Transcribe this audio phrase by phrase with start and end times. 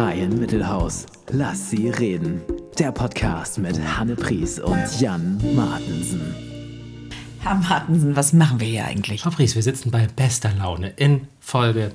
[0.00, 1.04] Freien Mittelhaus.
[1.30, 2.40] Lass sie reden.
[2.78, 6.34] Der Podcast mit Hanne Pries und Jan Martensen.
[7.40, 9.20] Herr Martensen, was machen wir hier eigentlich?
[9.20, 11.92] Fabrice, wir sitzen bei bester Laune in Folge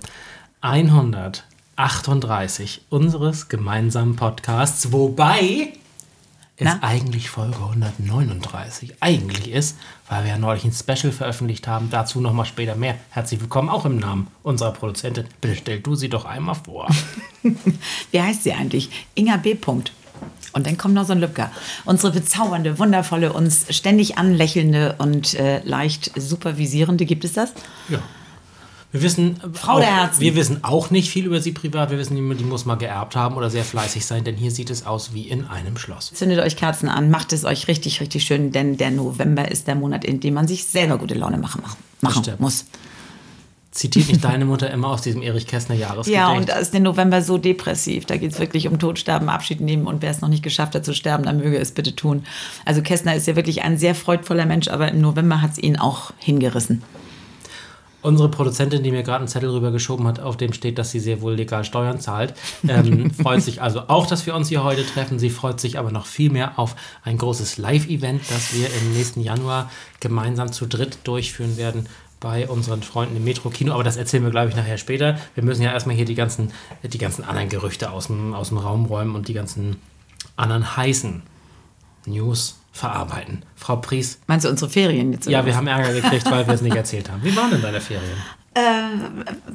[0.61, 5.73] 138 unseres gemeinsamen Podcasts, wobei
[6.57, 6.79] es Na?
[6.81, 9.77] eigentlich Folge 139 eigentlich ist,
[10.07, 11.89] weil wir ja neulich ein Special veröffentlicht haben.
[11.89, 12.95] Dazu nochmal später mehr.
[13.09, 15.25] Herzlich willkommen auch im Namen unserer Produzentin.
[15.41, 16.87] Bitte stell du sie doch einmal vor.
[18.11, 18.89] Wie heißt sie eigentlich?
[19.15, 19.55] Inga B.
[19.55, 19.91] Punkt.
[20.53, 21.51] Und dann kommt noch so ein Lübcker.
[21.83, 27.51] Unsere bezaubernde, wundervolle, uns ständig anlächelnde und äh, leicht supervisierende, gibt es das?
[27.89, 27.99] Ja.
[28.95, 30.21] Wir wissen, Frau auch, der Herzen.
[30.21, 31.91] wir wissen auch nicht viel über sie privat.
[31.91, 34.85] Wir wissen, die muss mal geerbt haben oder sehr fleißig sein, denn hier sieht es
[34.85, 36.13] aus wie in einem Schloss.
[36.13, 39.75] Zündet euch Kerzen an, macht es euch richtig, richtig schön, denn der November ist der
[39.75, 41.61] Monat, in dem man sich selber gute Laune machen,
[41.99, 42.67] machen, muss.
[43.71, 46.15] Zitiert nicht deine Mutter immer aus diesem Erich Kästner Jahresgedicht?
[46.15, 48.05] Ja, und da ist der November so depressiv.
[48.05, 49.87] Da geht es wirklich um Tod, Sterben, Abschied nehmen.
[49.87, 52.23] Und wer es noch nicht geschafft hat zu sterben, dann möge es bitte tun.
[52.63, 55.75] Also Kästner ist ja wirklich ein sehr freudvoller Mensch, aber im November hat es ihn
[55.75, 56.81] auch hingerissen.
[58.05, 61.21] Unsere Produzentin, die mir gerade einen Zettel rübergeschoben hat, auf dem steht, dass sie sehr
[61.21, 62.35] wohl legal Steuern zahlt,
[62.67, 65.17] ähm, freut sich also auch, dass wir uns hier heute treffen.
[65.17, 69.21] Sie freut sich aber noch viel mehr auf ein großes Live-Event, das wir im nächsten
[69.21, 71.87] Januar gemeinsam zu dritt durchführen werden
[72.19, 73.73] bei unseren Freunden im Metro-Kino.
[73.73, 75.17] Aber das erzählen wir, glaube ich, nachher später.
[75.33, 76.51] Wir müssen ja erstmal hier die ganzen,
[76.83, 79.77] die ganzen anderen Gerüchte aus dem, aus dem Raum räumen und die ganzen
[80.35, 81.23] anderen heißen
[82.05, 83.43] News verarbeiten.
[83.55, 85.27] Frau Pries, Meinst du unsere Ferien jetzt?
[85.27, 85.57] ja, wir was?
[85.57, 87.23] haben Ärger gekriegt, weil wir es nicht erzählt haben.
[87.23, 88.17] Wie waren denn deine Ferien?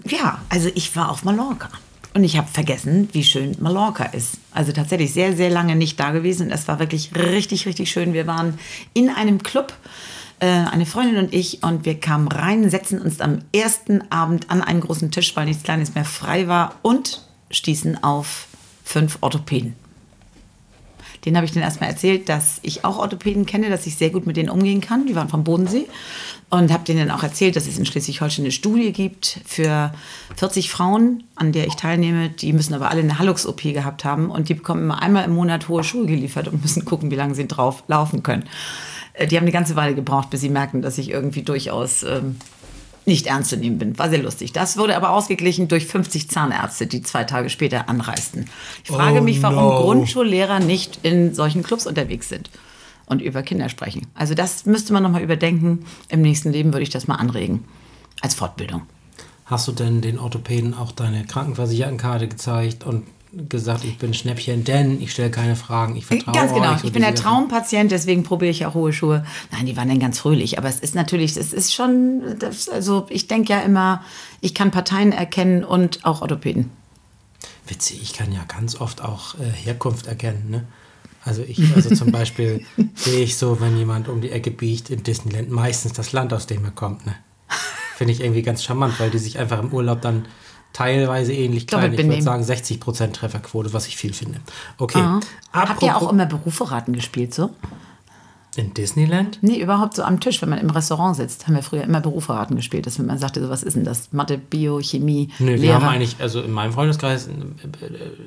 [0.07, 1.69] Ja, also ich war auf Mallorca.
[2.15, 4.39] Und ich habe vergessen, wie schön Mallorca ist.
[4.53, 6.51] Also tatsächlich sehr, sehr lange nicht da gewesen.
[6.51, 8.15] Es war wirklich richtig, richtig schön.
[8.15, 8.59] Wir waren
[8.95, 9.73] in einem Club,
[10.41, 14.61] äh, eine Freundin und ich, und wir kamen rein, setzten uns am ersten Abend an
[14.61, 18.49] einen großen Tisch, weil nichts Kleines mehr frei war, und stießen auf
[18.83, 19.77] fünf Orthopäden.
[21.25, 24.27] Den habe ich dann erstmal erzählt, dass ich auch Orthopäden kenne, dass ich sehr gut
[24.27, 25.07] mit denen umgehen kann.
[25.07, 25.87] Die waren vom Bodensee.
[26.49, 29.93] Und habe denen dann auch erzählt, dass es in Schleswig-Holstein eine Studie gibt für
[30.37, 32.29] 40 Frauen, an der ich teilnehme.
[32.31, 34.31] Die müssen aber alle eine Hallux-OP gehabt haben.
[34.31, 37.35] Und die bekommen immer einmal im Monat hohe Schuhe geliefert und müssen gucken, wie lange
[37.35, 38.45] sie drauf laufen können.
[39.13, 42.37] Äh, Die haben eine ganze Weile gebraucht, bis sie merken, dass ich irgendwie durchaus ähm,
[43.07, 43.99] nicht ernst zu nehmen bin.
[43.99, 44.53] War sehr lustig.
[44.53, 48.47] Das wurde aber ausgeglichen durch 50 Zahnärzte, die zwei Tage später anreisten.
[48.85, 49.83] Ich frage Oh mich, warum no.
[49.83, 52.51] Grundschullehrer nicht in solchen Clubs unterwegs sind
[53.07, 54.07] und über Kinder sprechen.
[54.15, 55.85] Also das müsste man nochmal überdenken.
[56.09, 57.65] Im nächsten Leben würde ich das mal anregen.
[58.21, 58.83] Als Fortbildung.
[59.47, 65.01] Hast du denn den Orthopäden auch deine Krankenversichertenkarte gezeigt und gesagt, ich bin Schnäppchen, denn
[65.01, 66.75] ich stelle keine Fragen, ich vertraue Ganz genau.
[66.75, 66.85] euch.
[66.85, 67.49] Ich bin der Traum.
[67.49, 69.25] Traumpatient, deswegen probiere ich auch hohe Schuhe.
[69.53, 70.59] Nein, die waren dann ganz fröhlich.
[70.59, 74.03] Aber es ist natürlich, es ist schon, das, also ich denke ja immer,
[74.41, 76.71] ich kann Parteien erkennen und auch Orthopäden.
[77.69, 80.65] Witzig, ich kann ja ganz oft auch äh, Herkunft erkennen, ne?
[81.23, 82.65] Also ich, also zum Beispiel
[82.95, 86.47] sehe ich so, wenn jemand um die Ecke biegt in Disneyland, meistens das Land, aus
[86.47, 87.15] dem er kommt, ne?
[87.97, 90.25] Finde ich irgendwie ganz charmant, weil die sich einfach im Urlaub dann
[90.73, 94.41] teilweise ähnlich klein, ich würde sagen 60% Trefferquote, was ich viel finde.
[94.79, 95.03] Okay,
[95.53, 97.51] Habt ihr auch immer Beruferaten gespielt so?
[98.57, 99.39] in Disneyland?
[99.43, 102.57] Nee, überhaupt so am Tisch, wenn man im Restaurant sitzt, haben wir früher immer Beruferaten
[102.57, 104.13] gespielt, dass man sagte, so was ist denn das?
[104.13, 105.75] Mathe, Bio, Chemie, Nö, wir Lehrer.
[105.77, 107.31] haben eigentlich, also in meinem Freundeskreis äh,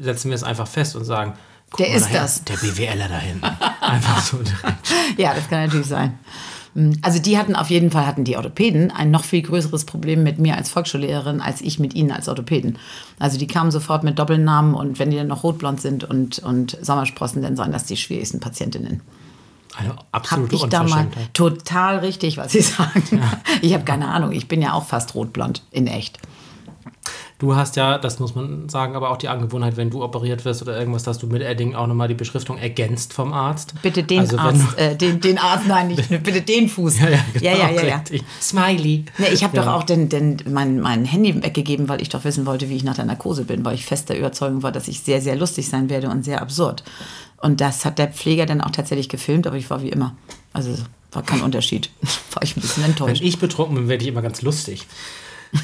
[0.02, 1.34] setzen wir es einfach fest und sagen,
[1.70, 2.44] guck Der mal ist dahin, das.
[2.46, 3.46] Der BWLer da hinten.
[3.82, 4.94] Einfach so direkt.
[5.18, 6.18] Ja, das kann natürlich sein.
[6.76, 10.24] Mm, Also die hatten auf jeden Fall, hatten die Orthopäden ein noch viel größeres Problem
[10.24, 12.78] mit mir als Volksschullehrerin, als ich mit ihnen als Orthopäden.
[13.20, 16.78] Also die kamen sofort mit Doppelnamen und wenn die dann noch rotblond sind und, und
[16.82, 19.02] Sommersprossen, dann seien das die schwierigsten Patientinnen.
[19.76, 23.22] Eine Hab absolute ich da mal total richtig, was Sie sagen.
[23.62, 26.20] Ich habe keine Ahnung, ich bin ja auch fast rotblond, in echt.
[27.40, 30.62] Du hast ja, das muss man sagen, aber auch die Angewohnheit, wenn du operiert wirst
[30.62, 33.74] oder irgendwas, dass du mit Edding auch nochmal die Beschriftung ergänzt vom Arzt.
[33.82, 37.00] Bitte den Also wenn Arzt, äh, den, den Arzt, nein, nicht, bitte den Fuß.
[37.00, 38.20] Ja, ja, genau, ja, ja, ja, ja.
[38.42, 39.06] Smiley.
[39.18, 39.64] Ne, ich habe Ja.
[39.66, 42.84] doch auch den, den, mein, mein Handy weggegeben, weil ich doch wissen wollte, wie ich
[42.84, 45.68] nach der Narkose bin, weil ich fest der Überzeugung war, dass ich sehr, sehr lustig
[45.68, 46.84] sein werde und sehr absurd.
[47.42, 50.16] Und das hat der Pfleger dann auch tatsächlich gefilmt, aber ich war wie immer.
[50.54, 50.76] Also
[51.12, 51.90] war kein Unterschied.
[52.34, 53.22] War ich ein bisschen Wenn enttäuscht.
[53.24, 54.88] ich betrunken bin, werde ich immer ganz lustig.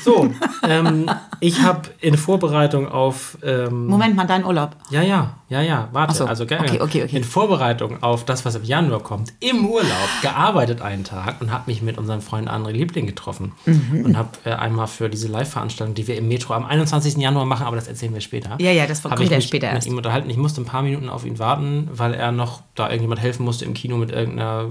[0.04, 0.30] So,
[0.68, 1.10] ähm,
[1.40, 4.76] ich habe in Vorbereitung auf ähm, Moment mal, dein Urlaub.
[4.92, 6.14] Ja, ja, ja, ja, warte.
[6.14, 6.68] So, Also gerne.
[6.68, 7.18] okay, okay, okay.
[7.18, 9.88] In Vorbereitung auf das, was im Januar kommt, im Urlaub
[10.22, 14.06] gearbeitet einen Tag und habe mich mit unserem Freund André Liebling getroffen Mhm.
[14.06, 17.18] und habe äh, einmal für diese Live-Veranstaltung, die wir im Metro am 21.
[17.18, 18.58] Januar machen, aber das erzählen wir später.
[18.60, 19.88] Ja, ja, das kommt ich ja später mit erst.
[19.88, 20.30] ihm unterhalten.
[20.30, 23.66] Ich musste ein paar Minuten auf ihn warten, weil er noch da irgendjemand helfen musste
[23.66, 24.66] im Kino mit irgendeiner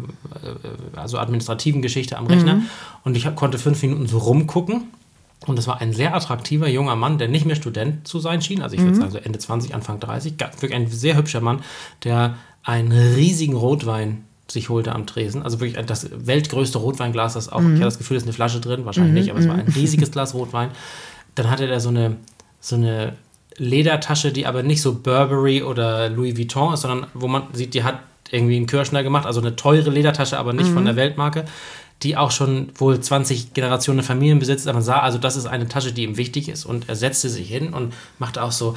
[0.94, 2.54] äh, also administrativen Geschichte am Rechner.
[2.54, 2.66] Mhm.
[3.04, 4.84] Und ich hab, konnte fünf Minuten so rumgucken
[5.46, 8.60] Und das war ein sehr attraktiver junger Mann, der nicht mehr Student zu sein schien.
[8.62, 10.36] Also ich würde sagen so Ende 20, Anfang 30.
[10.36, 11.60] Ga- Wirklich ein sehr hübscher Mann,
[12.04, 15.42] der einen riesigen Rotwein sich holte am Tresen.
[15.42, 18.60] Also wirklich das weltgrößte Rotweinglas, das auch, ich habe das Gefühl, da ist eine Flasche
[18.60, 20.70] drin, wahrscheinlich nicht, aber es war ein riesiges Glas Rotwein.
[21.34, 22.16] Dann hatte er so eine,
[22.60, 23.12] so eine
[23.58, 27.84] Ledertasche, die aber nicht so Burberry oder Louis Vuitton ist, sondern wo man sieht, die
[27.84, 28.00] hat
[28.30, 31.44] irgendwie einen Kirschner gemacht, also eine teure Ledertasche, aber nicht von der Weltmarke,
[32.02, 34.66] die auch schon wohl 20 Generationen Familien besitzt.
[34.66, 36.64] Aber man sah, also das ist eine Tasche, die ihm wichtig ist.
[36.64, 38.76] Und er setzte sich hin und machte auch so,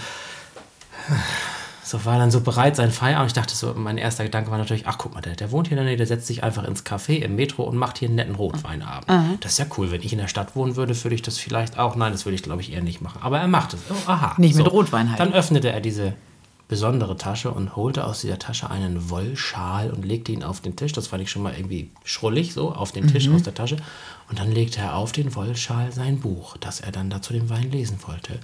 [1.83, 3.31] so war dann so bereit, sein Feierabend.
[3.31, 5.77] Ich dachte so, mein erster Gedanke war natürlich, ach guck mal, der, der wohnt hier
[5.77, 8.15] in der Nähe, der setzt sich einfach ins Café im Metro und macht hier einen
[8.15, 9.43] netten Rotweinabend.
[9.43, 9.91] Das ist ja cool.
[9.91, 11.95] Wenn ich in der Stadt wohnen würde, würde ich das vielleicht auch.
[11.95, 13.19] Nein, das würde ich glaube ich eher nicht machen.
[13.21, 13.81] Aber er macht es.
[13.89, 14.35] Oh, aha.
[14.37, 15.19] Nicht mit Rotwein halt.
[15.19, 16.13] Dann öffnete er diese
[16.71, 20.93] besondere Tasche und holte aus dieser Tasche einen Wollschal und legte ihn auf den Tisch.
[20.93, 23.75] Das fand ich schon mal irgendwie schrullig, so auf den Tisch aus der Tasche.
[24.29, 27.49] Und dann legte er auf den Wollschal sein Buch, das er dann da zu dem
[27.49, 28.39] Wein lesen wollte.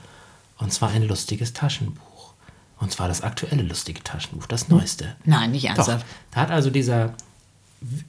[0.57, 2.33] Und zwar ein lustiges Taschenbuch.
[2.81, 5.15] Und zwar das aktuelle lustige Taschenbuch, das neueste.
[5.23, 6.05] Nein, nicht Doch, ernsthaft.
[6.31, 7.13] da hat also dieser,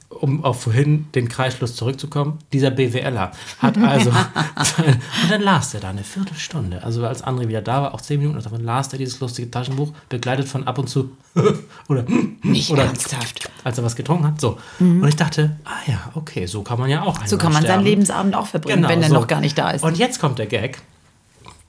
[0.09, 4.09] um auf vorhin den Kreisschluss zurückzukommen, dieser BWLer hat also,
[4.79, 4.97] und
[5.29, 8.41] dann las er da eine Viertelstunde, also als André wieder da war, auch zehn Minuten,
[8.41, 11.11] dann las er dieses lustige Taschenbuch, begleitet von ab und zu,
[11.87, 12.03] oder,
[12.41, 13.49] Nicht oder ernsthaft.
[13.63, 14.57] als er was getrunken hat, so.
[14.79, 17.69] Und ich dachte, ah ja, okay, so kann man ja auch So kann man seinen
[17.69, 17.83] sterben.
[17.85, 19.13] Lebensabend auch verbringen, Genau, wenn er so.
[19.15, 19.83] noch gar nicht da ist.
[19.83, 20.81] Und jetzt kommt der Gag.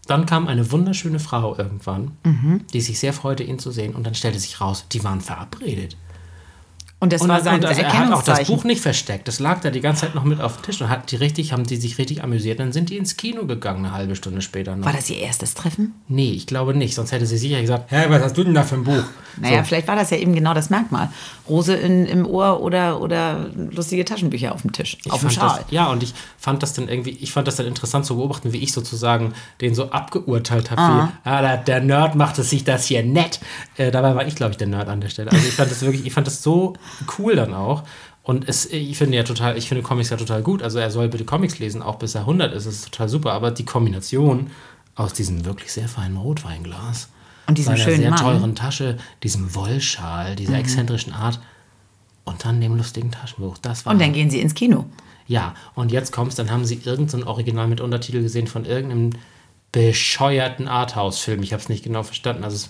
[0.07, 2.63] Dann kam eine wunderschöne Frau irgendwann, Mhm.
[2.73, 3.95] die sich sehr freute, ihn zu sehen.
[3.95, 5.97] Und dann stellte sich raus, die waren verabredet.
[7.03, 8.47] Und das Und, war sein und also er hat auch das.
[8.47, 9.27] Buch nicht versteckt.
[9.27, 10.83] Das lag da die ganze Zeit noch mit auf dem Tisch.
[10.83, 12.61] Und hat die richtig, haben die sich richtig amüsiert.
[12.61, 14.85] Dann sind die ins Kino gegangen, eine halbe Stunde später noch.
[14.85, 15.95] War das ihr erstes Treffen?
[16.09, 16.95] Nee, ich glaube nicht.
[16.95, 19.03] Sonst hätte sie sicher gesagt, hä, was hast du denn da für ein Buch?
[19.41, 21.09] Naja, vielleicht war das ja eben genau das Merkmal.
[21.51, 25.61] Rose in, im Ohr oder, oder lustige Taschenbücher auf dem Tisch, Ich auf dem Schal.
[25.63, 28.53] Das, ja, und ich fand das dann irgendwie, ich fand das dann interessant zu beobachten,
[28.53, 32.65] wie ich sozusagen den so abgeurteilt habe, wie, ah, der, der Nerd macht es sich
[32.65, 33.41] das hier nett.
[33.77, 35.31] Äh, dabei war ich, glaube ich, der Nerd an der Stelle.
[35.31, 36.75] Also ich fand das wirklich, ich fand das so
[37.19, 37.83] cool dann auch.
[38.23, 40.63] Und es, ich finde ja total, ich finde Comics ja total gut.
[40.63, 43.33] Also er soll bitte Comics lesen, auch bis er 100 ist, das ist total super.
[43.33, 44.51] Aber die Kombination
[44.95, 47.09] aus diesem wirklich sehr feinen Rotweinglas
[47.51, 48.19] Und diesem seiner schönen sehr Mann.
[48.21, 51.41] teuren Tasche, diesem Wollschal, dieser exzentrischen Art
[52.25, 53.59] und dann dem lustigen Taschenbuch.
[53.59, 54.87] Das war Und dann gehen sie ins Kino.
[55.27, 59.11] ja, und jetzt kommt's, dann haben sie irgendein Original mit Untertitel gesehen von irgendeinem
[59.73, 61.43] bescheuerten Arthouse-Film.
[61.43, 62.45] Ich habe es nicht genau verstanden.
[62.45, 62.69] Also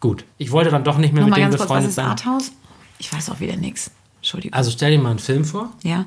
[0.00, 1.94] gut, ich wollte dann doch nicht mehr mit Nochmal denen ganz kurz, was befreundet ist
[1.96, 2.06] sein.
[2.06, 2.52] Arthouse?
[2.98, 3.90] Ich weiß auch wieder nichts.
[4.20, 4.54] Entschuldigung.
[4.56, 6.04] Also stell dir mal einen Film vor ja,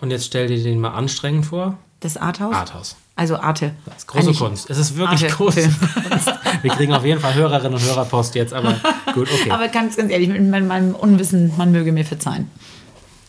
[0.00, 1.76] und jetzt stell dir den mal anstrengend vor.
[2.00, 2.54] das Arthouse?
[2.54, 2.96] Arthouse.
[3.16, 3.74] Also Arte.
[3.84, 4.70] Das ist große Eigentlich- Kunst.
[4.70, 5.74] Es ist wirklich Arte- große Film.
[6.62, 8.74] Wir kriegen auf jeden Fall Hörerinnen und Hörerpost jetzt, aber
[9.14, 9.50] gut, okay.
[9.50, 12.50] Aber ganz, ganz ehrlich, mit meinem- Unwissen, man möge mir verzeihen.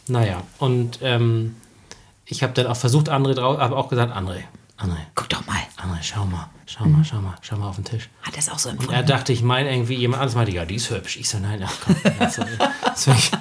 [0.08, 1.56] naja, und ähm,
[2.26, 4.42] ich habe dann auch versucht, André drauf, aber auch gesagt, André,
[4.78, 5.56] André, Guck doch mal.
[5.78, 8.10] André, schau mal, schau mal, schau mal, schau mal auf den Tisch.
[8.22, 9.06] Hat das auch so Er empfunden?
[9.06, 11.18] dachte, ich meine irgendwie jemand anderes, meinte, ja, die ist hübsch.
[11.18, 11.96] Ich so, nein, ach komm.
[12.04, 13.32] Wirklich-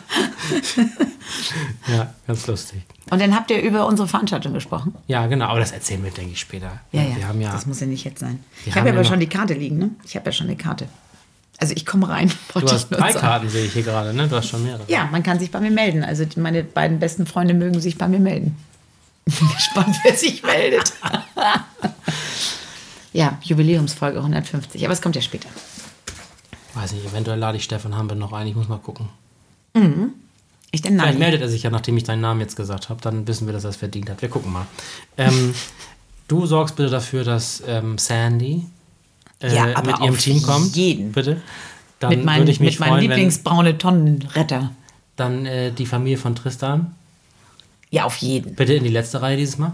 [1.88, 2.82] ja, ganz lustig.
[3.10, 4.94] Und dann habt ihr über unsere Veranstaltung gesprochen?
[5.06, 6.80] Ja, genau, aber das erzählen wir, denke ich, später.
[6.92, 7.16] Ja, ja.
[7.16, 8.42] Wir haben ja, Das muss ja nicht jetzt sein.
[8.66, 9.90] Ich habe ja aber schon die Karte liegen, ne?
[10.04, 10.88] Ich habe ja schon eine Karte.
[11.58, 12.30] Also ich komme rein.
[12.54, 13.20] du hast drei sagen.
[13.20, 14.28] Karten, sehe ich hier gerade, ne?
[14.28, 14.82] Du hast schon mehrere.
[14.88, 16.04] Ja, man kann sich bei mir melden.
[16.04, 18.56] Also meine beiden besten Freunde mögen sich bei mir melden.
[19.26, 20.92] Ich bin gespannt, wer sich meldet.
[23.12, 24.84] ja, Jubiläumsfolge 150.
[24.84, 25.48] Aber es kommt ja später.
[26.74, 29.08] Weiß nicht, eventuell lade ich Stefan Hampe noch ein, ich muss mal gucken.
[30.70, 33.26] Ich denn Vielleicht meldet er sich ja, nachdem ich deinen Namen jetzt gesagt habe, dann
[33.26, 34.20] wissen wir, dass er es verdient hat.
[34.20, 34.66] Wir gucken mal.
[35.16, 35.54] Ähm,
[36.28, 38.66] du sorgst bitte dafür, dass ähm, Sandy
[39.40, 40.76] äh, Ja, aber mit ihrem Team kommt.
[40.76, 41.12] jeden.
[41.12, 41.40] Bitte.
[42.00, 44.70] Dann Mit, mein, würde ich mich mit meinem Lieblingsbraune Tonnenretter.
[45.16, 46.94] dann äh, die Familie von Tristan
[47.90, 48.54] Ja, auf jeden.
[48.54, 49.72] bitte in die letzte Reihe dieses Mal.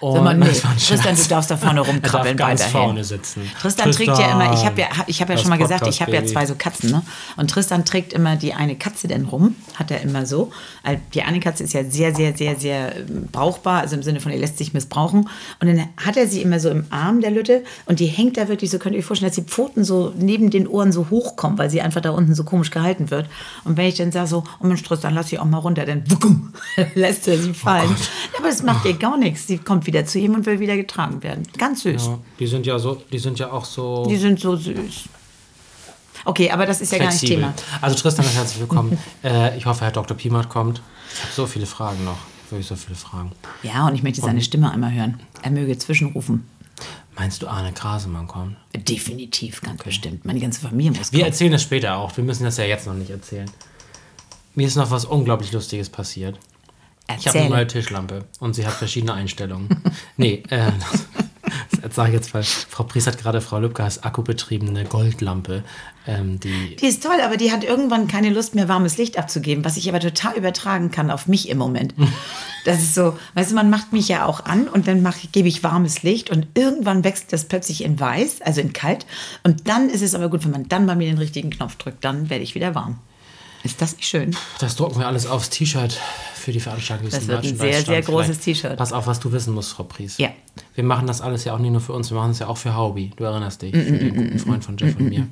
[0.00, 2.72] Und Sag mal, nee, Tristan, du darfst da vorne darf rumkrabbeln ganz weiterhin.
[2.72, 3.42] vorne sitzen.
[3.60, 6.12] Tristan, trägt ja immer, ich habe ja, ich hab ja schon mal gesagt, ich habe
[6.12, 7.02] ja zwei so Katzen, ne?
[7.36, 10.52] Und Tristan trägt immer die eine Katze denn rum, hat er immer so.
[10.84, 14.20] Also Die eine Katze ist ja sehr, sehr, sehr, sehr ähm, brauchbar, also im Sinne
[14.20, 15.28] von, er lässt sich missbrauchen.
[15.60, 18.48] Und dann hat er sie immer so im Arm der Lütte und die hängt da
[18.48, 21.58] wirklich, so könnt ihr euch vorstellen, dass die Pfoten so neben den Ohren so hochkommen,
[21.58, 23.26] weil sie einfach da unten so komisch gehalten wird.
[23.64, 26.08] Und wenn ich dann sage so, oh Mensch, Tristan, lass sie auch mal runter, dann
[26.08, 26.52] wuckum,
[26.94, 27.94] lässt er sie fallen.
[28.38, 29.46] Aber das macht ihr gar nichts.
[29.46, 31.48] Sie kommt wieder zu ihm und will wieder getragen werden.
[31.56, 32.06] Ganz süß.
[32.06, 35.04] Ja, die sind ja so, die sind ja auch so Die sind so süß.
[36.24, 37.44] Okay, aber das ist ja gar nicht flexibel.
[37.44, 37.54] Thema.
[37.80, 38.98] Also Tristan ist herzlich willkommen.
[39.24, 40.14] äh, ich hoffe, Herr Dr.
[40.16, 40.82] Piemert kommt.
[41.12, 42.18] Ich habe so viele Fragen noch.
[42.50, 43.32] Wirklich so viele Fragen.
[43.62, 45.20] Ja, und ich möchte seine Stimme einmal hören.
[45.42, 46.46] Er möge zwischenrufen.
[47.16, 48.56] Meinst du, Arne Krasemann kommt?
[48.74, 50.24] Definitiv, ganz bestimmt.
[50.24, 51.32] Meine ganze Familie muss Wir kommen.
[51.32, 52.16] erzählen es später auch.
[52.16, 53.50] Wir müssen das ja jetzt noch nicht erzählen.
[54.54, 56.38] Mir ist noch was unglaublich Lustiges passiert.
[57.16, 59.68] Ich habe eine neue Tischlampe und sie hat verschiedene Einstellungen.
[60.16, 60.70] nee, äh,
[61.82, 65.64] Jetzt sage ich jetzt, weil Frau Pries hat gerade Frau Lübkers akkubetriebene Goldlampe,
[66.06, 69.64] ähm, die Die ist toll, aber die hat irgendwann keine Lust mehr, warmes Licht abzugeben,
[69.64, 71.94] was ich aber total übertragen kann auf mich im Moment.
[72.64, 75.48] Das ist so, weißt du, man macht mich ja auch an und dann mache, gebe
[75.48, 79.06] ich warmes Licht und irgendwann wechselt das plötzlich in weiß, also in kalt.
[79.42, 82.04] Und dann ist es aber gut, wenn man dann bei mir den richtigen Knopf drückt,
[82.04, 82.98] dann werde ich wieder warm.
[83.62, 84.36] Ist das nicht schön?
[84.58, 85.98] Das drucken wir alles aufs T-Shirt
[86.48, 87.10] für die Veranstaltung.
[87.10, 88.78] Das wird ein sehr, sehr großes T-Shirt.
[88.78, 90.16] Pass auf, was du wissen musst, Frau Pries.
[90.16, 90.30] Ja.
[90.74, 92.56] Wir machen das alles ja auch nicht nur für uns, wir machen es ja auch
[92.56, 93.12] für Haubi.
[93.16, 95.26] Du erinnerst dich, Mm, für den guten Freund von Jeff und mir.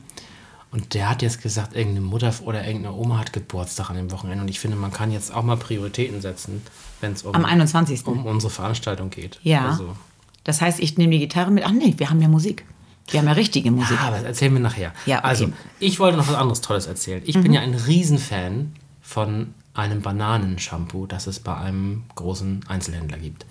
[0.73, 4.43] Und der hat jetzt gesagt, irgendeine Mutter oder irgendeine Oma hat Geburtstag an dem Wochenende.
[4.43, 6.61] Und ich finde, man kann jetzt auch mal Prioritäten setzen,
[7.01, 8.07] wenn es um, Am 21.
[8.07, 9.41] um unsere Veranstaltung geht.
[9.43, 9.71] Ja.
[9.71, 9.97] Also,
[10.45, 11.65] Das heißt, ich nehme die Gitarre mit.
[11.65, 12.67] Ach nee, wir haben ja Musik.
[13.09, 13.97] Wir haben ja richtige Musik.
[14.03, 14.93] Ah, aber erzählen wir nachher.
[15.07, 15.25] Ja, okay.
[15.25, 15.31] Mhm.
[15.31, 15.49] Also,
[15.81, 17.23] ich wollte noch was anderes Tolles erzählen.
[17.25, 23.45] Ich bin ja ein Riesenfan von einem Bananenshampoo, das es bei einem großen Einzelhändler gibt.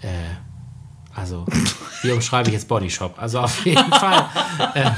[0.00, 0.08] Äh,
[1.16, 1.46] also,
[2.02, 3.14] hier umschreibe ich jetzt Bodyshop.
[3.20, 4.26] Also auf jeden Fall.
[4.74, 4.90] Äh,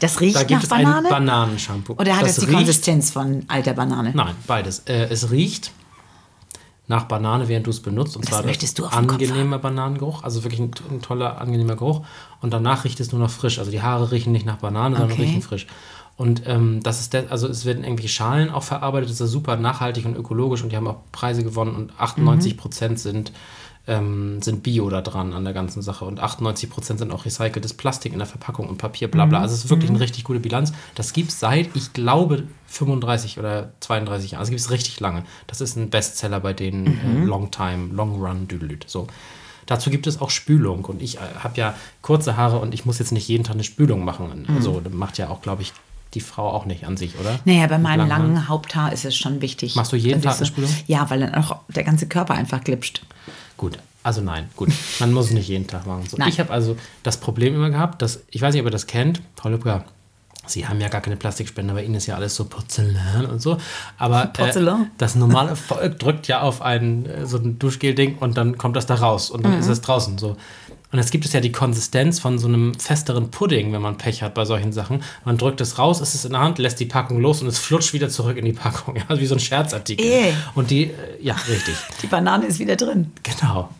[0.00, 1.08] Das riecht da gibt nach es ein Banane?
[1.10, 1.92] Bananenshampoo.
[1.94, 4.12] Oder hat das es die riecht, Konsistenz von alter Banane?
[4.14, 4.80] Nein, beides.
[4.86, 5.72] Äh, es riecht
[6.88, 8.16] nach Banane, während du es benutzt.
[8.16, 10.24] Und Das zwar möchtest du auf angenehmer Bananengeruch.
[10.24, 12.04] Also wirklich ein, ein toller, angenehmer Geruch.
[12.40, 13.58] Und danach riecht es nur noch frisch.
[13.58, 15.22] Also die Haare riechen nicht nach Banane, sondern Okay.
[15.26, 15.66] riechen frisch.
[16.20, 19.56] Und ähm, das ist der, also es werden irgendwelche Schalen auch verarbeitet, das ist super
[19.56, 23.32] nachhaltig und ökologisch und die haben auch Preise gewonnen und 98 Prozent sind,
[23.86, 27.72] ähm, sind Bio da dran an der ganzen Sache und 98 Prozent sind auch recyceltes
[27.72, 29.40] Plastik in der Verpackung und Papier, bla bla.
[29.40, 30.74] Also es ist wirklich eine richtig gute Bilanz.
[30.94, 34.40] Das gibt es seit, ich glaube, 35 oder 32 Jahren.
[34.40, 35.24] Also gibt es richtig lange.
[35.46, 38.84] Das ist ein Bestseller bei denen, äh, Long Time, Long Run, Düdelüt.
[38.86, 39.06] So.
[39.64, 40.84] Dazu gibt es auch Spülung.
[40.84, 43.64] Und ich äh, habe ja kurze Haare und ich muss jetzt nicht jeden Tag eine
[43.64, 44.44] Spülung machen.
[44.54, 45.72] Also das macht ja auch, glaube ich,
[46.14, 47.38] die Frau auch nicht an sich, oder?
[47.44, 49.76] Naja, bei meinem langen langen Haupthaar ist es schon wichtig.
[49.76, 50.70] Machst du jeden Tag eine Spülung?
[50.86, 53.02] Ja, weil dann auch der ganze Körper einfach glitscht.
[53.56, 54.70] Gut, also nein, gut.
[54.98, 56.04] Man muss es nicht jeden Tag machen.
[56.08, 58.86] So, ich habe also das Problem immer gehabt, dass, ich weiß nicht, ob ihr das
[58.86, 59.84] kennt, Frau Lübcker,
[60.46, 63.58] Sie haben ja gar keine Plastikspender, bei Ihnen ist ja alles so Porzellan und so.
[63.98, 64.84] Aber Porzellan?
[64.84, 68.74] Äh, das normale Volk drückt ja auf ein äh, so ein Duschgel-Ding und dann kommt
[68.74, 69.60] das da raus und dann Mhm.
[69.60, 70.36] ist es draußen so.
[70.92, 74.22] Und jetzt gibt es ja die Konsistenz von so einem festeren Pudding, wenn man Pech
[74.22, 75.04] hat bei solchen Sachen.
[75.24, 77.58] Man drückt es raus, ist es in der Hand, lässt die Packung los und es
[77.58, 78.96] flutscht wieder zurück in die Packung.
[79.08, 80.04] Ja, wie so ein Scherzartikel.
[80.04, 80.32] Äh.
[80.54, 80.90] Und die, äh,
[81.22, 81.74] ja, richtig.
[82.02, 83.12] Die Banane ist wieder drin.
[83.22, 83.70] Genau.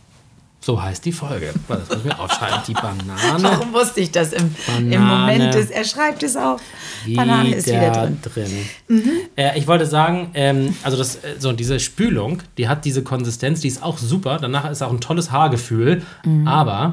[0.62, 1.54] So heißt die Folge.
[1.68, 2.60] Das müssen wir aufschreiben.
[2.68, 5.00] Die Banane Warum wusste ich das im, im.
[5.02, 6.60] Moment des, er schreibt es auf.
[7.08, 8.50] Banane ist wieder drin.
[8.88, 9.10] Mhm.
[9.36, 13.60] Äh, ich wollte sagen, ähm, also das, äh, so diese Spülung, die hat diese Konsistenz,
[13.60, 14.38] die ist auch super.
[14.38, 16.02] Danach ist auch ein tolles Haargefühl.
[16.26, 16.46] Mhm.
[16.46, 16.92] Aber,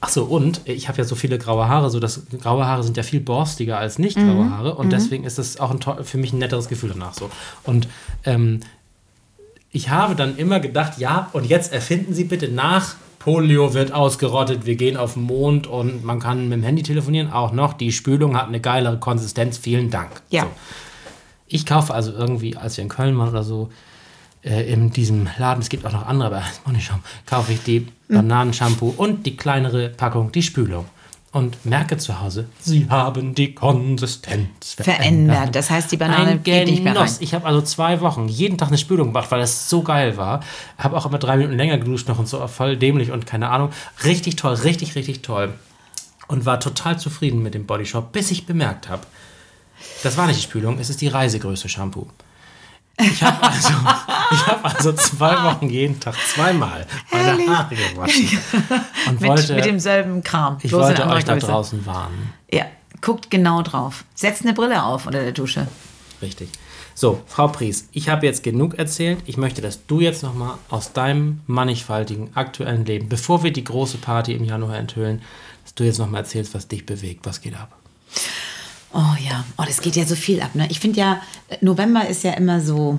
[0.00, 2.96] ach so, und ich habe ja so viele graue Haare, so dass graue Haare sind
[2.96, 4.50] ja viel borstiger als nicht graue Mhm.
[4.56, 4.74] Haare.
[4.74, 7.30] Und deswegen ist das auch ein, für mich ein netteres Gefühl danach so.
[7.64, 7.88] Und
[8.24, 8.60] ähm,
[9.76, 12.94] ich habe dann immer gedacht, ja, und jetzt erfinden Sie bitte nach.
[13.18, 17.30] Polio wird ausgerottet, wir gehen auf den Mond und man kann mit dem Handy telefonieren.
[17.30, 19.58] Auch noch, die Spülung hat eine geilere Konsistenz.
[19.58, 20.22] Vielen Dank.
[20.30, 20.44] Ja.
[20.44, 20.48] So.
[21.48, 23.68] Ich kaufe also irgendwie, als wir in Köln waren oder so,
[24.42, 27.02] äh, in diesem Laden, es gibt auch noch andere, aber das muss ich nicht schauen,
[27.26, 30.86] kaufe ich die Bananenshampoo und die kleinere Packung, die Spülung.
[31.36, 35.54] Und merke zu Hause, sie haben die Konsistenz Verändert.
[35.54, 37.10] Das heißt, die Banane ein geht nicht mehr rein.
[37.20, 40.40] Ich habe also zwei Wochen jeden Tag eine Spülung gemacht, weil das so geil war.
[40.78, 43.68] Habe auch immer drei Minuten länger geduscht noch und so, voll dämlich und keine Ahnung.
[44.02, 45.52] Richtig toll, richtig, richtig toll.
[46.26, 49.02] Und war total zufrieden mit dem Bodyshop, bis ich bemerkt habe,
[50.02, 52.06] das war nicht die Spülung, es ist die Reisegröße Shampoo.
[52.98, 53.74] Ich habe also,
[54.30, 57.48] ich hab also zwei Wochen jeden Tag zweimal meine Herrlich.
[57.48, 58.38] Haare gewaschen.
[59.08, 60.58] Und Mit, wollte, mit demselben Kram.
[60.62, 61.46] ich wollte euch da Größe.
[61.46, 62.32] draußen warnen.
[62.50, 62.64] Ja,
[63.02, 64.04] guckt genau drauf.
[64.14, 65.68] Setzt eine Brille auf unter der Dusche.
[66.22, 66.48] Richtig.
[66.94, 69.18] So, Frau Pries, ich habe jetzt genug erzählt.
[69.26, 73.98] Ich möchte, dass du jetzt nochmal aus deinem mannigfaltigen aktuellen Leben, bevor wir die große
[73.98, 75.20] Party im Januar enthüllen,
[75.64, 77.26] dass du jetzt nochmal erzählst, was dich bewegt.
[77.26, 77.70] Was geht ab?
[78.96, 80.54] Oh ja, oh, das geht ja so viel ab.
[80.54, 80.66] Ne?
[80.70, 81.20] Ich finde ja,
[81.60, 82.98] November ist ja immer so,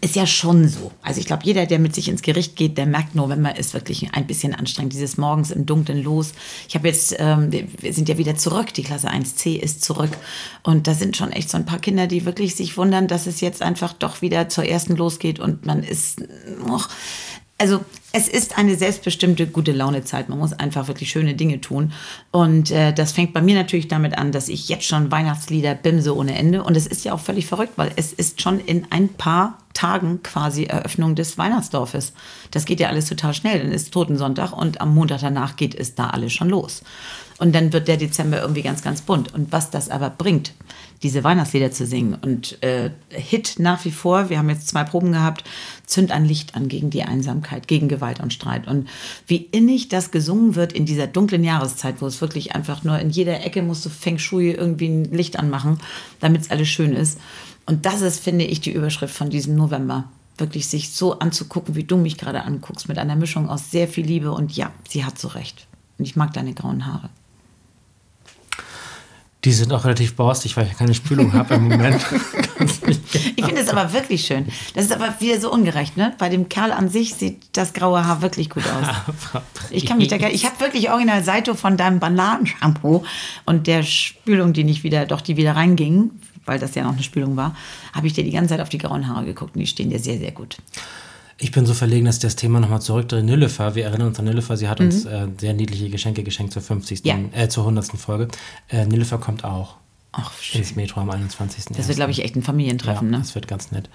[0.00, 0.92] ist ja schon so.
[1.02, 4.14] Also ich glaube, jeder, der mit sich ins Gericht geht, der merkt, November ist wirklich
[4.14, 4.94] ein bisschen anstrengend.
[4.94, 6.32] Dieses Morgens im Dunkeln los.
[6.70, 10.08] Ich habe jetzt, ähm, wir sind ja wieder zurück, die Klasse 1c ist zurück.
[10.62, 13.42] Und da sind schon echt so ein paar Kinder, die wirklich sich wundern, dass es
[13.42, 16.22] jetzt einfach doch wieder zur ersten losgeht und man ist,
[16.66, 16.88] och,
[17.60, 20.30] also es ist eine selbstbestimmte gute Launezeit.
[20.30, 21.92] Man muss einfach wirklich schöne Dinge tun.
[22.32, 26.16] Und äh, das fängt bei mir natürlich damit an, dass ich jetzt schon Weihnachtslieder bimse
[26.16, 26.64] ohne Ende.
[26.64, 30.22] Und es ist ja auch völlig verrückt, weil es ist schon in ein paar Tagen
[30.22, 32.14] quasi Eröffnung des Weihnachtsdorfes.
[32.50, 33.60] Das geht ja alles total schnell.
[33.60, 36.82] Dann ist Totensonntag und am Montag danach geht es da alles schon los.
[37.40, 39.32] Und dann wird der Dezember irgendwie ganz, ganz bunt.
[39.32, 40.52] Und was das aber bringt,
[41.02, 45.12] diese Weihnachtslieder zu singen und äh, Hit nach wie vor, wir haben jetzt zwei Proben
[45.12, 45.44] gehabt,
[45.86, 48.20] zünd ein Licht an gegen die Einsamkeit, gegen Gewalt.
[48.20, 48.68] Und Streit.
[48.68, 48.88] Und
[49.26, 53.08] wie innig das gesungen wird in dieser dunklen Jahreszeit, wo es wirklich einfach nur in
[53.08, 55.78] jeder Ecke musst du Feng Shui irgendwie ein Licht anmachen,
[56.20, 57.18] damit es alles schön ist.
[57.64, 60.04] Und das ist, finde ich, die Überschrift von diesem November.
[60.36, 64.04] Wirklich sich so anzugucken, wie du mich gerade anguckst, mit einer Mischung aus sehr viel
[64.04, 65.66] Liebe und ja, sie hat so recht.
[65.98, 67.08] Und ich mag deine grauen Haare.
[69.44, 72.00] Die sind auch relativ borstig, weil ich keine Spülung habe im Moment.
[73.36, 74.46] ich finde es aber wirklich schön.
[74.74, 76.14] Das ist aber wieder so ungerecht, ne?
[76.18, 79.42] Bei dem Kerl an sich sieht das graue Haar wirklich gut aus.
[79.70, 83.02] ich kann mich da ich habe wirklich original Saito von deinem Bananenshampoo
[83.46, 86.10] und der Spülung, die nicht wieder, doch die wieder reinging,
[86.44, 87.56] weil das ja noch eine Spülung war,
[87.94, 89.98] habe ich dir die ganze Zeit auf die grauen Haare geguckt und die stehen dir
[89.98, 90.58] sehr, sehr gut.
[91.42, 93.22] Ich bin so verlegen, dass ich das Thema nochmal zurückdrehe.
[93.22, 94.86] Nilüfer, wir erinnern uns an Nilüfer, sie hat mhm.
[94.86, 97.04] uns äh, sehr niedliche Geschenke geschenkt zur 50.
[97.04, 97.18] Ja.
[97.32, 97.98] Äh, zur 100.
[97.98, 98.28] Folge.
[98.68, 99.76] Äh, Nilüfer kommt auch.
[100.12, 100.60] Ach, schön.
[100.60, 101.64] Ins Metro am 21.
[101.76, 103.22] Das wird, glaube ich, echt ein Familientreffen, ja, ne?
[103.22, 103.88] Das wird ganz nett.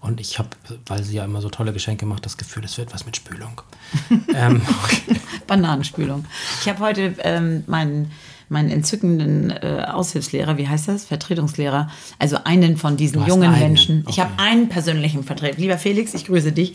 [0.00, 0.48] Und ich habe,
[0.86, 3.62] weil sie ja immer so tolle Geschenke macht, das Gefühl, es wird was mit Spülung.
[4.34, 5.20] ähm, okay.
[5.46, 6.24] Bananenspülung.
[6.60, 8.10] Ich habe heute ähm, meinen
[8.48, 11.04] meinen entzückenden äh, Aushilfslehrer, wie heißt das?
[11.04, 11.90] Vertretungslehrer.
[12.18, 13.60] Also einen von diesen jungen einen.
[13.60, 14.00] Menschen.
[14.00, 14.10] Okay.
[14.10, 15.58] Ich habe einen persönlichen Vertreter.
[15.58, 16.74] Lieber Felix, ich grüße dich.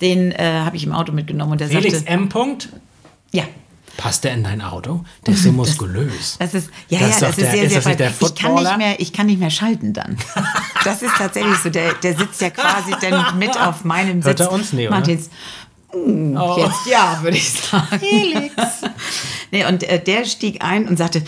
[0.00, 2.10] Den äh, habe ich im Auto mitgenommen und der Felix sagte.
[2.10, 2.28] M.
[2.28, 2.68] -Punkt?
[3.32, 3.44] Ja.
[3.96, 5.04] Passt der in dein Auto?
[5.24, 6.36] Der ist so muskulös.
[6.38, 8.54] Das, das ist, ja, das ja, das ist, der, sehr, sehr ist der ich kann,
[8.54, 10.16] nicht mehr, ich kann nicht mehr schalten dann.
[10.84, 11.70] Das ist tatsächlich so.
[11.70, 14.26] Der, der sitzt ja quasi dann mit auf meinem Sitz.
[14.26, 14.72] Hört er uns?
[14.72, 15.30] Nee, Martins,
[15.94, 16.56] oh.
[16.58, 18.00] Jetzt ja, würde ich sagen.
[18.00, 18.54] Felix.
[19.50, 21.22] nee, und äh, der stieg ein und sagte,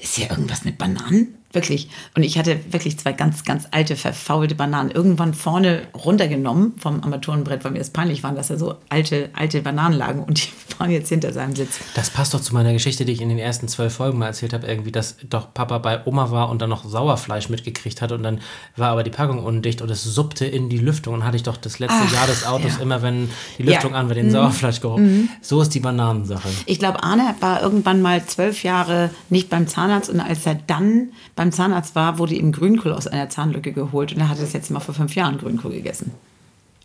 [0.00, 1.36] ist hier irgendwas mit Bananen?
[1.56, 1.88] Wirklich.
[2.14, 7.64] Und ich hatte wirklich zwei ganz, ganz alte, verfaulte Bananen irgendwann vorne runtergenommen vom Armaturenbrett,
[7.64, 10.90] weil mir das peinlich war, dass da so alte, alte Bananen lagen und die waren
[10.90, 11.80] jetzt hinter seinem Sitz.
[11.94, 14.52] Das passt doch zu meiner Geschichte, die ich in den ersten zwölf Folgen mal erzählt
[14.52, 18.22] habe, irgendwie, dass doch Papa bei Oma war und dann noch Sauerfleisch mitgekriegt hat und
[18.22, 18.40] dann
[18.76, 21.56] war aber die Packung undicht und es suppte in die Lüftung und hatte ich doch
[21.56, 22.82] das letzte Ach, Jahr des Autos ja.
[22.82, 23.98] immer, wenn die Lüftung ja.
[23.98, 24.32] an war, den mhm.
[24.32, 24.98] Sauerfleischgeruch.
[24.98, 25.30] Mhm.
[25.40, 26.48] So ist die Bananensache.
[26.66, 31.12] Ich glaube, Arne war irgendwann mal zwölf Jahre nicht beim Zahnarzt und als er dann
[31.34, 34.52] beim beim Zahnarzt war, wurde ihm Grünkohl aus einer Zahnlücke geholt und er hatte das
[34.52, 36.10] jetzt mal vor fünf Jahren Grünkohl gegessen.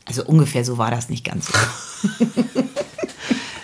[0.06, 1.54] Also ungefähr so war das nicht ganz so.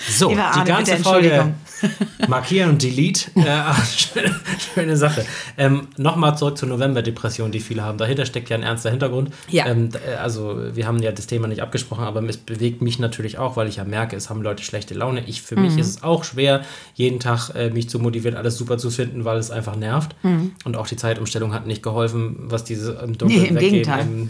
[0.10, 1.54] So, Arne, die ganze Folge
[2.28, 3.32] markieren und delete.
[3.36, 4.36] Äh, schöne,
[4.74, 5.26] schöne, Sache.
[5.58, 7.98] Ähm, Nochmal zurück zur November-Depression, die viele haben.
[7.98, 9.32] Dahinter steckt ja ein ernster Hintergrund.
[9.50, 9.68] Ja.
[9.68, 13.38] Ähm, äh, also, wir haben ja das Thema nicht abgesprochen, aber es bewegt mich natürlich
[13.38, 15.24] auch, weil ich ja merke, es haben Leute schlechte Laune.
[15.28, 15.64] Ich, für mhm.
[15.64, 16.62] mich ist es auch schwer,
[16.96, 20.16] jeden Tag äh, mich zu motivieren, alles super zu finden, weil es einfach nervt.
[20.24, 20.52] Mhm.
[20.64, 23.72] Und auch die Zeitumstellung hat nicht geholfen, was diese im Dunkeln nee, im weggeben.
[23.72, 24.02] Gegenteil.
[24.02, 24.30] Im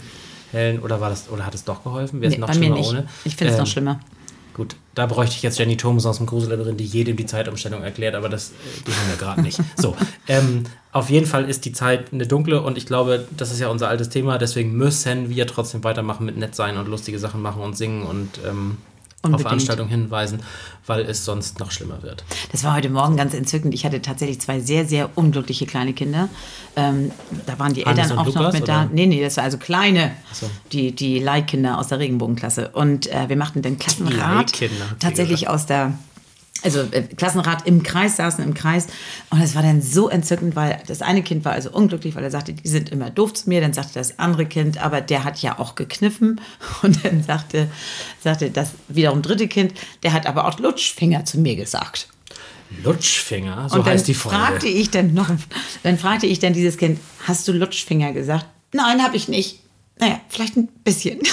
[0.50, 2.20] Hellen, oder war das, oder hat es doch geholfen?
[2.20, 3.06] Wäre es nee, noch schlimmer ohne?
[3.24, 4.00] Ich finde es ähm, noch schlimmer.
[4.58, 8.16] Gut, da bräuchte ich jetzt Jenny Thomas aus dem Gruselabyrint, die jedem die Zeitumstellung erklärt,
[8.16, 9.60] aber das, äh, die haben wir gerade nicht.
[9.76, 13.60] So, ähm, auf jeden Fall ist die Zeit eine dunkle und ich glaube, das ist
[13.60, 17.40] ja unser altes Thema, deswegen müssen wir trotzdem weitermachen mit nett sein und lustige Sachen
[17.40, 18.78] machen und singen und ähm,
[19.20, 19.46] Unbedingt.
[19.46, 20.40] auf Veranstaltungen hinweisen,
[20.86, 22.22] weil es sonst noch schlimmer wird.
[22.52, 23.74] Das war heute Morgen ganz entzückend.
[23.74, 26.28] Ich hatte tatsächlich zwei sehr, sehr unglückliche kleine Kinder.
[26.76, 27.10] Ähm,
[27.44, 28.72] da waren die Hannes Eltern auch Lukas, noch mit oder?
[28.72, 28.88] da.
[28.92, 30.48] Nee, nee, das war also kleine, so.
[30.70, 32.68] die, die Leihkinder aus der Regenbogenklasse.
[32.68, 34.52] Und äh, wir machten den Klassenrat
[35.00, 35.94] tatsächlich aus der
[36.62, 38.88] also äh, Klassenrat im Kreis, saßen im Kreis.
[39.30, 42.30] Und es war dann so entzückend, weil das eine Kind war also unglücklich, weil er
[42.30, 43.60] sagte, die sind immer doof zu mir.
[43.60, 46.40] Dann sagte das andere Kind, aber der hat ja auch gekniffen.
[46.82, 47.68] Und dann sagte,
[48.22, 52.08] sagte das wiederum dritte Kind, der hat aber auch Lutschfinger zu mir gesagt.
[52.82, 54.36] Lutschfinger, so heißt die Folge.
[54.36, 55.30] Fragte ich dann noch,
[55.82, 58.46] dann fragte ich dann dieses Kind, hast du Lutschfinger gesagt?
[58.72, 59.60] Nein, habe ich nicht.
[60.00, 61.20] Naja, vielleicht ein bisschen.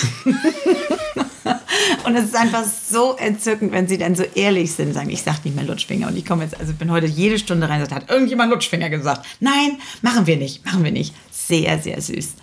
[2.05, 5.39] Und es ist einfach so entzückend, wenn sie dann so ehrlich sind, sagen, ich sage
[5.43, 6.07] nicht mehr Lutschfinger.
[6.07, 9.25] Und ich komme jetzt, also bin heute jede Stunde rein sagt, hat irgendjemand Lutschfinger gesagt?
[9.39, 11.13] Nein, machen wir nicht, machen wir nicht.
[11.31, 12.35] Sehr, sehr süß.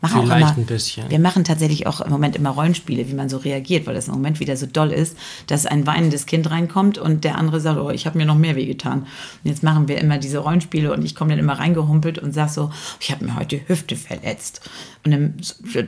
[0.00, 1.10] Machen Vielleicht immer, ein bisschen.
[1.10, 4.14] Wir machen tatsächlich auch im Moment immer Rollenspiele, wie man so reagiert, weil das im
[4.14, 5.16] Moment wieder so doll ist,
[5.48, 8.54] dass ein weinendes Kind reinkommt und der andere sagt, oh, ich habe mir noch mehr
[8.54, 9.00] wehgetan.
[9.00, 9.08] Und
[9.42, 12.70] jetzt machen wir immer diese Rollenspiele und ich komme dann immer reingehumpelt und sage so,
[13.00, 14.60] ich habe mir heute die Hüfte verletzt.
[15.04, 15.34] Und dann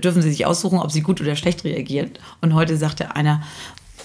[0.00, 2.18] dürfen sie sich aussuchen, ob sie gut oder schlecht reagiert.
[2.40, 3.42] Und heute sagte einer,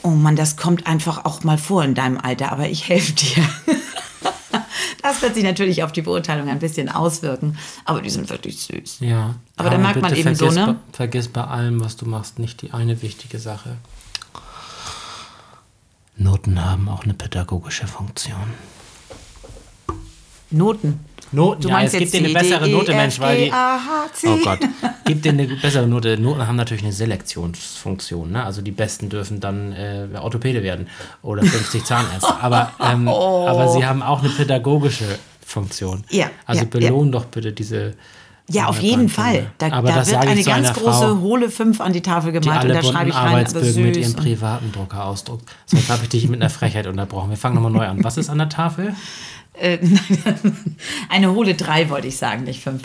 [0.03, 3.43] oh Mann, das kommt einfach auch mal vor in deinem Alter, aber ich helfe dir.
[5.05, 9.01] Das wird sich natürlich auf die Beurteilung ein bisschen auswirken, aber die sind wirklich süß.
[9.01, 9.35] Ja.
[9.55, 10.79] Aber da merkt man eben so, ne?
[10.93, 13.77] vergiss bei allem, was du machst, nicht die eine wichtige Sache.
[16.17, 18.55] Noten haben auch eine pädagogische Funktion.
[20.49, 20.99] Noten?
[21.35, 23.51] Noten, du ja, es gibt dir eine bessere Note, Mensch, weil die.
[23.51, 24.59] Oh Gott,
[25.05, 26.17] gibt dir eine bessere Note.
[26.17, 28.31] Noten haben natürlich eine Selektionsfunktion.
[28.31, 28.43] Ne?
[28.43, 30.87] Also die Besten dürfen dann äh, Orthopäde werden
[31.21, 32.33] oder 50 Zahnärzte.
[32.41, 33.47] Aber, ähm, oh.
[33.47, 36.03] aber sie haben auch eine pädagogische Funktion.
[36.09, 36.29] Ja.
[36.45, 37.11] Also ja, belohn ja.
[37.11, 37.93] doch bitte diese
[38.49, 39.09] Ja, auf Eine jeden.
[39.09, 39.51] Fall.
[39.57, 42.39] Da, Aber da das wird eine ganz große Frau, hohle 5 an die Tafel Die
[42.39, 44.03] gemalt und alle da schreibe ich rein, Arbeitsbögen mit süß.
[44.03, 45.49] ihrem und- privaten Drucker ausdruckt.
[45.65, 47.29] So, jetzt habe ich dich mit einer Frechheit unterbrochen.
[47.29, 48.03] Wir fangen nochmal neu an.
[48.03, 48.95] Was ist an der Tafel?
[49.59, 49.79] Äh,
[51.09, 52.81] eine hohle 3 wollte ich sagen, nicht 5.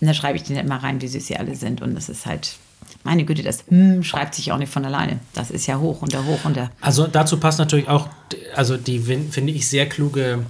[0.00, 1.82] Und da schreibe ich denen immer rein, wie süß sie alle sind.
[1.82, 2.56] Und das ist halt,
[3.02, 5.20] meine Güte, das hm schreibt sich auch nicht von alleine.
[5.34, 6.70] Das ist ja hoch und der hoch und der.
[6.80, 8.08] Also dazu passt natürlich auch,
[8.54, 10.44] also die finde ich sehr kluge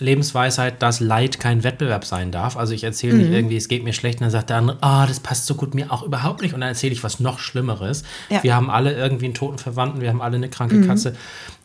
[0.00, 2.56] Lebensweisheit, dass Leid kein Wettbewerb sein darf.
[2.56, 3.20] Also ich erzähle Mhm.
[3.20, 5.54] nicht irgendwie, es geht mir schlecht, und dann sagt der andere, ah, das passt so
[5.54, 6.54] gut mir auch überhaupt nicht.
[6.54, 8.02] Und dann erzähle ich was noch Schlimmeres.
[8.30, 8.38] Ja.
[8.38, 8.42] Mhm.
[8.42, 11.14] Wir haben alle irgendwie einen toten Verwandten, wir haben alle eine kranke Katze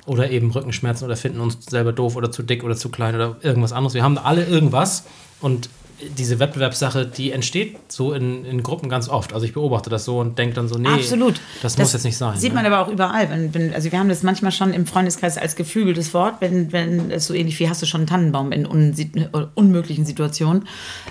[0.05, 3.37] oder eben Rückenschmerzen oder finden uns selber doof oder zu dick oder zu klein oder
[3.41, 3.93] irgendwas anderes.
[3.93, 5.03] Wir haben alle irgendwas
[5.41, 5.69] und
[6.17, 9.33] diese Wettbewerbssache, die entsteht so in, in Gruppen ganz oft.
[9.33, 11.39] Also ich beobachte das so und denke dann so, nee, Absolut.
[11.61, 12.37] das, muss jetzt nicht sein.
[12.37, 12.55] Sieht ne?
[12.55, 13.29] man aber auch überall.
[13.29, 17.11] Wenn, wenn, also wir haben das manchmal schon im Freundeskreis als geflügeltes Wort, wenn, wenn
[17.11, 18.95] es so ähnlich wie hast du schon einen Tannenbaum in un,
[19.55, 20.67] unmöglichen Situationen,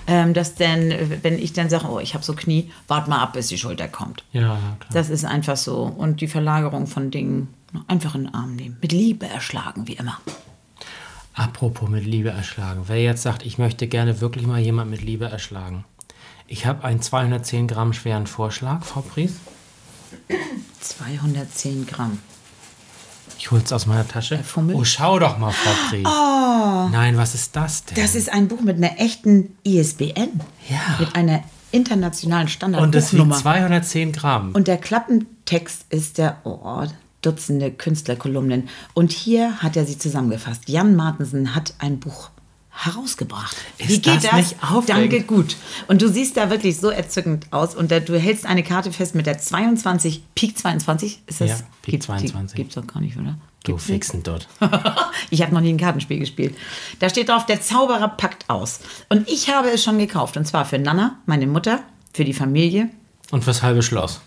[0.07, 3.19] ähm, dass dann, äh, wenn ich dann sage, oh, ich habe so Knie, wart mal
[3.19, 4.23] ab, bis die Schulter kommt.
[4.33, 4.47] Ja, ja,
[4.79, 4.91] klar.
[4.93, 5.83] Das ist einfach so.
[5.83, 7.49] Und die Verlagerung von Dingen
[7.87, 8.77] einfach in den Arm nehmen.
[8.81, 10.17] Mit Liebe erschlagen, wie immer.
[11.39, 12.83] Apropos mit Liebe erschlagen.
[12.87, 15.85] Wer jetzt sagt, ich möchte gerne wirklich mal jemand mit Liebe erschlagen.
[16.47, 19.35] Ich habe einen 210 Gramm schweren Vorschlag, Frau Pries.
[20.81, 22.19] 210 Gramm.
[23.37, 24.39] Ich hol's aus meiner Tasche.
[24.39, 24.75] Fummel?
[24.75, 26.03] Oh, schau doch mal, Frau Pries.
[26.91, 27.95] Nein, was ist das denn?
[27.95, 30.41] Das ist ein Buch mit einer echten ISBN.
[30.67, 30.97] Ja.
[30.99, 33.37] Mit einer internationalen Und es wiegt Standardbuchnummer.
[33.37, 34.51] 210 Gramm.
[34.51, 36.85] Und der Klappentext ist der oh,
[37.21, 38.69] Dutzende Künstlerkolumnen.
[38.93, 40.69] Und hier hat er sie zusammengefasst.
[40.69, 42.29] Jan Martensen hat ein Buch
[42.69, 43.57] herausgebracht.
[43.77, 44.85] Ist Wie geht das das?
[44.85, 45.57] Danke, gut.
[45.87, 47.75] Und du siehst da wirklich so entzückend aus.
[47.75, 51.21] Und da, du hältst eine Karte fest mit der 22, Peak 22.
[51.25, 51.49] Ist das?
[51.49, 52.55] Ja, Peak Gibt- 22.
[52.55, 53.37] Gibt's doch gar nicht, oder?
[53.63, 54.05] du Gibt's nicht?
[54.05, 54.47] Fixen dort.
[55.29, 56.55] ich habe noch nie ein Kartenspiel gespielt.
[56.99, 58.79] Da steht drauf, der Zauberer packt aus.
[59.09, 60.37] Und ich habe es schon gekauft.
[60.37, 62.89] Und zwar für Nana, meine Mutter, für die Familie.
[63.31, 64.21] Und fürs halbe Schloss.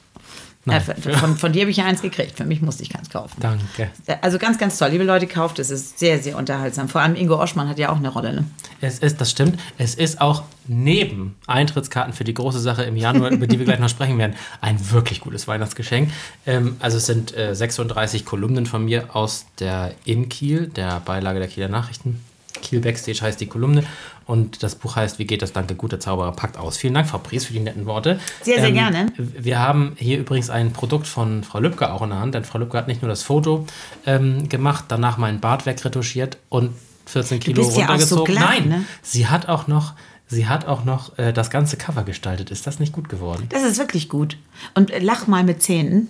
[0.67, 2.37] Äh, von, von dir habe ich ja eins gekriegt.
[2.37, 3.35] Für mich musste ich keins kaufen.
[3.41, 3.91] Danke.
[4.21, 4.91] Also ganz, ganz toll.
[4.91, 5.71] Liebe Leute, kauft es.
[5.71, 6.89] Es ist sehr, sehr unterhaltsam.
[6.89, 8.33] Vor allem Ingo Oschmann hat ja auch eine Rolle.
[8.33, 8.45] Ne?
[8.81, 13.31] Es ist, das stimmt, es ist auch neben Eintrittskarten für die große Sache im Januar,
[13.31, 16.11] über die wir gleich noch sprechen werden, ein wirklich gutes Weihnachtsgeschenk.
[16.47, 21.41] Ähm, also es sind äh, 36 Kolumnen von mir aus der In Kiel, der Beilage
[21.41, 22.21] der Kieler Nachrichten.
[22.61, 23.85] Kiel Backstage heißt die Kolumne
[24.27, 25.53] und das Buch heißt Wie geht das?
[25.53, 26.77] Danke, guter Zauberer packt aus.
[26.77, 28.11] Vielen Dank, Frau Pries, für die netten Worte.
[28.13, 29.13] Ähm, Sehr, sehr gerne.
[29.17, 32.59] Wir haben hier übrigens ein Produkt von Frau Lübcke auch in der Hand, denn Frau
[32.59, 33.67] Lübcke hat nicht nur das Foto
[34.07, 36.73] ähm, gemacht, danach meinen Bart wegretuschiert und
[37.07, 38.35] 14 Kilo bist ja so runtergezogen.
[38.35, 38.85] Nein, ne?
[39.03, 39.95] sie hat auch noch,
[40.29, 42.51] sie hat auch noch äh, das ganze Cover gestaltet.
[42.51, 43.47] Ist das nicht gut geworden?
[43.51, 44.37] Das ist wirklich gut.
[44.75, 46.09] Und äh, lach mal mit Zähnen.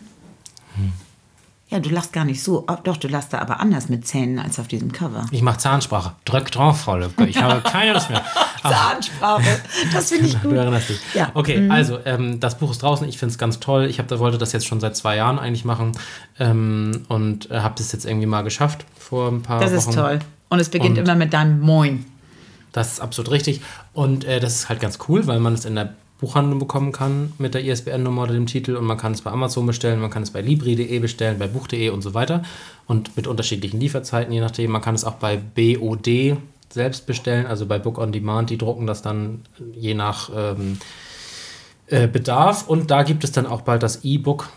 [1.73, 2.67] Ja, du lachst gar nicht so.
[2.71, 5.25] Oh, doch, du lachst da aber anders mit Zähnen als auf diesem Cover.
[5.31, 6.13] Ich mache Zahnsprache.
[6.27, 7.27] Drück drauf, Frau Lübcke.
[7.27, 8.23] Ich habe keine Lust mehr.
[8.63, 9.61] Ach, Zahnsprache.
[9.91, 10.59] Das finde ich Du gut.
[10.59, 11.01] erinnerst dich.
[11.15, 11.31] Ja.
[11.33, 13.09] Okay, also ähm, das Buch ist draußen.
[13.09, 13.87] Ich finde es ganz toll.
[13.87, 15.93] Ich hab, da wollte das jetzt schon seit zwei Jahren eigentlich machen
[16.39, 19.89] ähm, und äh, habe das jetzt irgendwie mal geschafft vor ein paar Das Wochen.
[19.91, 20.19] ist toll.
[20.51, 22.05] Und es beginnt Und- immer mit deinem Moin.
[22.73, 23.63] Das ist absolut richtig.
[23.95, 27.33] Und äh, das ist halt ganz cool, weil man es in der Buchhandlung bekommen kann
[27.39, 28.77] mit der ISBN-Nummer oder dem Titel.
[28.77, 31.91] Und man kann es bei Amazon bestellen, man kann es bei Libri.de bestellen, bei Buch.de
[31.91, 32.45] und so weiter.
[32.87, 34.71] Und mit unterschiedlichen Lieferzeiten, je nachdem.
[34.71, 36.37] Man kann es auch bei BOD
[36.71, 39.43] selbst bestellen, also bei Book on Demand, die drucken das dann
[39.75, 40.79] je nach ähm,
[41.89, 42.69] äh, Bedarf.
[42.69, 44.49] Und da gibt es dann auch bald das E-Book,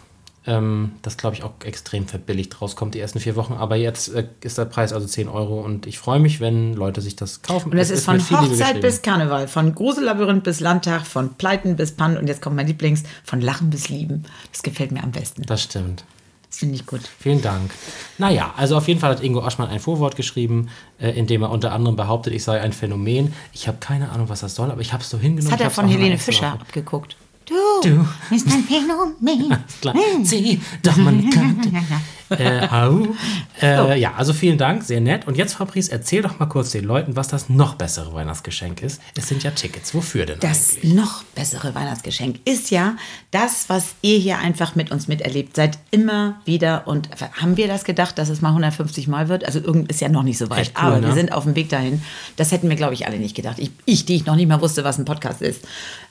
[0.48, 4.28] ähm, das glaube ich auch extrem verbilligt rauskommt, die ersten vier Wochen, aber jetzt äh,
[4.42, 7.72] ist der Preis also 10 Euro und ich freue mich, wenn Leute sich das kaufen.
[7.72, 12.18] Und es ist von Hochzeit bis Karneval, von Grusellabyrinth bis Landtag, von Pleiten bis Pannen
[12.18, 14.24] und jetzt kommt mein Lieblings, von Lachen bis Lieben.
[14.52, 15.44] Das gefällt mir am besten.
[15.44, 16.04] Das stimmt.
[16.48, 17.02] Das finde ich gut.
[17.20, 17.72] Vielen Dank.
[18.18, 21.50] Naja, also auf jeden Fall hat Ingo Oschmann ein Vorwort geschrieben, äh, in dem er
[21.50, 23.34] unter anderem behauptet, ich sei ein Phänomen.
[23.52, 25.46] Ich habe keine Ahnung, was das soll, aber ich habe es so hingenommen.
[25.46, 27.18] Das hat ich er von Helene Fischer abgeguckt.
[27.46, 28.08] Du, Du.
[28.30, 29.58] bist ein Phänomen.
[29.82, 29.96] Klar.
[30.24, 31.72] Sieh, doch man könnte.
[32.30, 33.08] äh, au.
[33.62, 35.28] Äh, ja, also vielen Dank, sehr nett.
[35.28, 39.02] Und jetzt, Fabrice, erzähl doch mal kurz den Leuten, was das noch bessere Weihnachtsgeschenk ist.
[39.18, 39.94] Es sind ja Tickets.
[39.94, 40.94] Wofür denn Das eigentlich?
[40.94, 42.98] noch bessere Weihnachtsgeschenk ist ja
[43.32, 45.80] das, was ihr hier einfach mit uns miterlebt seid.
[45.90, 46.86] Immer wieder.
[46.86, 47.10] Und
[47.42, 49.46] haben wir das gedacht, dass es mal 150 Mal wird?
[49.46, 50.74] Also irgend ist ja noch nicht so weit.
[50.76, 51.08] Cool, aber ne?
[51.08, 52.02] wir sind auf dem Weg dahin.
[52.36, 53.58] Das hätten wir, glaube ich, alle nicht gedacht.
[53.58, 55.62] Ich, ich, die ich noch nicht mal wusste, was ein Podcast ist.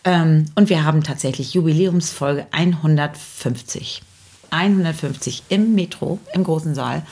[0.04, 4.02] Ähm, und wir haben tatsächlich Jubiläumsfolge 150.
[4.50, 7.02] 150 im Metro, im großen Saal.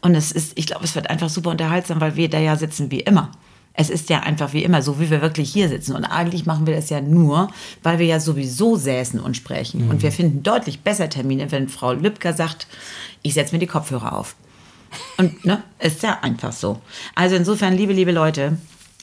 [0.00, 2.90] Und es ist, ich glaube, es wird einfach super unterhaltsam, weil wir da ja sitzen
[2.90, 3.30] wie immer.
[3.74, 5.94] Es ist ja einfach wie immer, so wie wir wirklich hier sitzen.
[5.94, 7.48] Und eigentlich machen wir das ja nur,
[7.84, 9.88] weil wir ja sowieso säßen und sprechen.
[9.88, 12.66] Und wir finden deutlich besser Termine, wenn Frau Lübcker sagt,
[13.22, 14.34] ich setze mir die Kopfhörer auf.
[15.16, 16.80] Und ne, ist ja einfach so.
[17.14, 18.58] Also insofern, liebe, liebe Leute,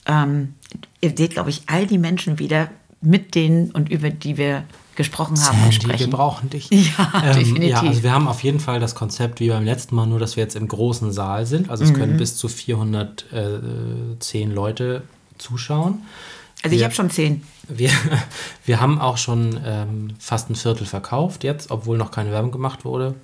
[0.08, 0.56] ähm,
[1.00, 2.70] ihr seht, glaube ich, all die Menschen wieder,
[3.02, 4.64] mit denen und über die wir
[4.96, 6.10] gesprochen haben und Sandy, wir sprechen.
[6.12, 6.70] brauchen dich.
[6.72, 7.70] Ja, definitiv.
[7.70, 10.36] Ja, also wir haben auf jeden Fall das Konzept wie beim letzten Mal, nur dass
[10.36, 11.70] wir jetzt im großen Saal sind.
[11.70, 11.96] Also es Mhm.
[11.96, 15.04] können bis zu 410 Leute
[15.38, 16.02] zuschauen.
[16.64, 17.44] Also ich wir- habe schon zehn.
[17.68, 17.90] Wir,
[18.66, 22.86] wir haben auch schon ähm, fast ein Viertel verkauft jetzt, obwohl noch keine Werbung gemacht
[22.86, 23.16] wurde.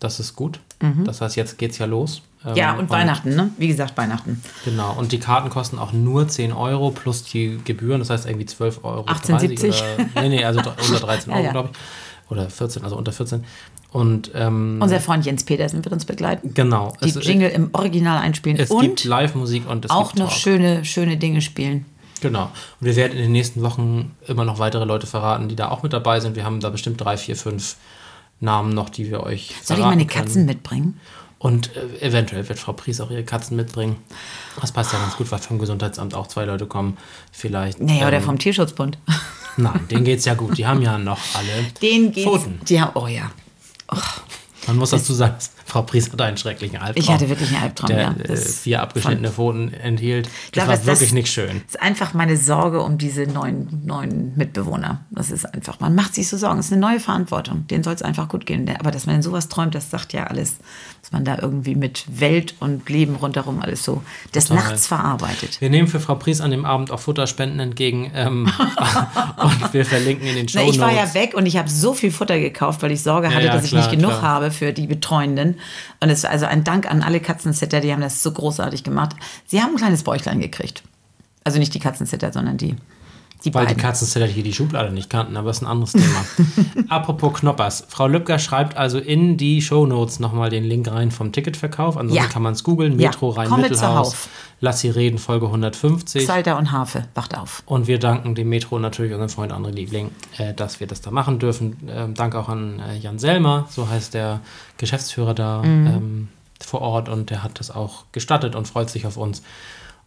[0.00, 0.58] Das ist gut.
[1.04, 2.22] Das heißt, jetzt geht's ja los.
[2.44, 2.56] Ähm, Mhm.
[2.56, 3.50] Ja, und Weihnachten, ne?
[3.58, 4.42] Wie gesagt, Weihnachten.
[4.64, 8.46] Genau, und die Karten kosten auch nur 10 Euro plus die Gebühren, das heißt irgendwie
[8.46, 9.04] 12 Euro.
[9.04, 9.68] 18,70.
[9.68, 10.72] Oder, nee, nee, also unter
[11.06, 11.52] 13 Ja, Euro, ja.
[11.52, 12.30] glaube ich.
[12.30, 13.44] Oder 14, also unter 14.
[13.92, 16.54] Und ähm, Unser Freund Jens Petersen wird uns begleiten.
[16.54, 20.30] genau, Die es, Jingle im Original einspielen es und gibt Live-Musik und es auch noch
[20.30, 21.84] schöne, schöne Dinge spielen.
[22.22, 22.44] Genau.
[22.44, 25.82] Und wir werden in den nächsten Wochen immer noch weitere Leute verraten, die da auch
[25.82, 26.36] mit dabei sind.
[26.36, 27.76] Wir haben da bestimmt drei, vier, fünf
[28.40, 30.24] Namen noch, die wir euch Soll ich meine können.
[30.24, 31.00] Katzen mitbringen?
[31.38, 33.96] Und äh, eventuell wird Frau Pries auch ihre Katzen mitbringen.
[34.60, 36.98] Das passt ja ganz gut, weil vom Gesundheitsamt auch zwei Leute kommen.
[37.32, 37.80] Vielleicht.
[37.80, 38.98] Nee, oder ähm, vom Tierschutzbund.
[39.56, 40.58] Nein, denen geht's ja gut.
[40.58, 42.28] Die haben ja noch alle Den geht's.
[42.28, 42.60] Pfoten.
[42.68, 43.30] Die haben, oh ja.
[44.66, 45.36] Man muss dazu sagen,
[45.70, 47.02] Frau Pries hatte einen schrecklichen Albtraum.
[47.02, 48.10] Ich hatte wirklich einen Albtraum, der ja.
[48.10, 50.26] äh, Das vier abgeschnittene Pfoten enthielt.
[50.26, 51.62] Das glaube, war dass wirklich das- nicht schön.
[51.66, 55.04] Das ist einfach meine Sorge um diese neuen, neuen Mitbewohner.
[55.12, 56.58] Das ist einfach, man macht sich so Sorgen.
[56.58, 57.66] Es ist eine neue Verantwortung.
[57.68, 58.68] Denen soll es einfach gut gehen.
[58.80, 60.56] Aber dass man in sowas träumt, das sagt ja alles,
[61.02, 64.02] dass man da irgendwie mit Welt und Leben rundherum alles so
[64.34, 64.64] des Total.
[64.64, 65.60] Nachts verarbeitet.
[65.60, 68.50] Wir nehmen für Frau Pries an dem Abend auch Futterspenden entgegen ähm,
[69.36, 70.74] und wir verlinken in den Show Notes.
[70.74, 73.46] ich war ja weg und ich habe so viel Futter gekauft, weil ich Sorge hatte,
[73.46, 74.22] ja, dass ich klar, nicht genug klar.
[74.22, 75.59] habe für die Betreuenden.
[76.00, 79.16] Und es also ein Dank an alle Katzensitter, die haben das so großartig gemacht.
[79.46, 80.82] Sie haben ein kleines Bäuchlein gekriegt.
[81.44, 82.76] Also nicht die Katzensitter, sondern die,
[83.44, 83.82] die Weil die beiden.
[83.82, 86.24] Katzenzeller hier die Schublade nicht kannten, aber das ist ein anderes Thema.
[86.88, 87.84] Apropos Knoppers.
[87.88, 91.96] Frau Lübcker schreibt also in die Shownotes nochmal den Link rein vom Ticketverkauf.
[91.96, 92.30] Ansonsten Ja.
[92.30, 92.98] kann man es googeln.
[92.98, 93.08] Ja.
[93.08, 94.28] Metro Komme Rhein-Mittelhaus.
[94.60, 96.26] Lass sie reden, Folge 150.
[96.26, 97.62] Salter und Harfe, wacht auf.
[97.64, 101.00] Und wir danken dem Metro und natürlich unserem Freund André Liebling, äh, dass wir das
[101.00, 101.76] da machen dürfen.
[101.88, 104.40] Ähm, danke auch an äh, Jan Selmer, so heißt der
[104.76, 105.86] Geschäftsführer da Mhm.
[105.86, 106.28] ähm,
[106.62, 109.42] vor Ort und der hat das auch gestattet und freut sich auf uns.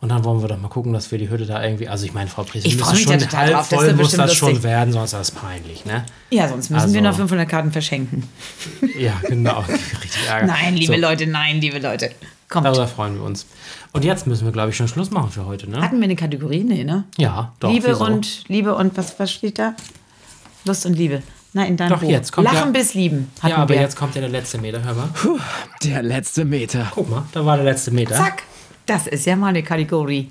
[0.03, 2.13] Und dann wollen wir doch mal gucken, dass wir die Hütte da irgendwie, also ich
[2.13, 3.87] meine, Frau Pries, Ich wir freu müssen mich ja schon total halb drauf, das voll
[3.87, 4.63] wird muss das schon lustig.
[4.65, 6.03] werden, sonst ist das peinlich, ne?
[6.29, 8.27] Ja, sonst müssen Also- wir noch 500 Karten verschenken.
[8.99, 9.59] Ja, genau.
[10.03, 10.47] Richtig Ärger.
[10.47, 12.11] Nein, liebe so, Leute, nein, liebe Leute.
[12.49, 12.65] Kommt.
[12.65, 13.45] Darüber freuen wir uns.
[13.93, 15.81] Und jetzt müssen wir, glaube ich, schon Schluss machen für heute, ne?
[15.81, 16.65] Hatten wir eine Kategorie?
[16.65, 17.05] Nee, ne?
[17.17, 17.71] Ja, doch.
[17.71, 18.03] Liebe wieso?
[18.03, 19.73] und Liebe und was, was steht da?
[20.65, 21.23] Lust und Liebe.
[21.53, 22.09] Nein, in deinem Doch, Buch.
[22.09, 23.31] jetzt kommt Lachen ja- bis Lieben.
[23.41, 23.81] Ja, aber wir.
[23.81, 25.07] jetzt kommt ja der letzte Meter, hör mal.
[25.83, 26.91] Der letzte Meter.
[26.93, 28.15] Guck mal, da war der letzte Meter.
[28.15, 28.43] Zack.
[28.85, 30.29] Das ist ja mal eine Kategorie.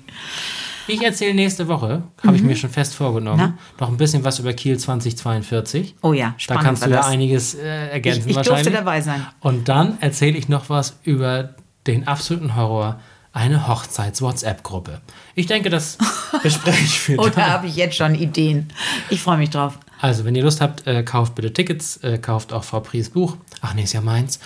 [0.85, 3.53] Ich erzähle nächste Woche, habe ich mir schon fest vorgenommen, Mhm.
[3.79, 3.85] Na?
[3.85, 5.95] noch ein bisschen was über Kiel 2042.
[6.01, 7.05] Oh ja, Da spannend kannst du ja das.
[7.07, 8.73] einiges äh, ergänzen Ich- ich durfte wahrscheinlich.
[8.75, 9.25] dabei sein.
[9.39, 11.55] Und dann erzähle ich noch was über
[11.87, 12.99] den absoluten Horror,
[13.31, 15.01] eine Hochzeits-WhatsApp-Gruppe.
[15.35, 15.97] Ich denke, das
[16.43, 17.33] bespreche ich für Oh, dann.
[17.35, 18.67] da habe ich jetzt schon Ideen.
[19.09, 19.79] Ich freue mich drauf.
[20.03, 23.37] Also, wenn ihr Lust habt, äh, kauft bitte Tickets, äh, kauft auch Frau Pries Buch.
[23.61, 24.37] Ach nee, ist ja meins.